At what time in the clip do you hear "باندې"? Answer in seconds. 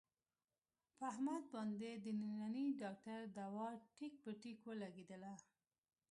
1.55-1.89